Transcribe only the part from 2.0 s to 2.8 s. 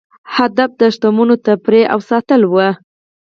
ساتل وو.